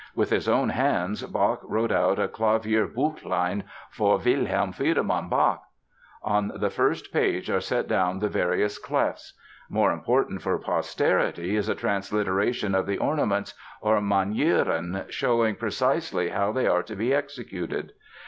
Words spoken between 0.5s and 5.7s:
hands Bach wrote out a Clavier Büchlein vor Wilhelm Friedemann Bach.